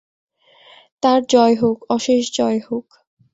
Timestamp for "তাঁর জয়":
1.03-1.55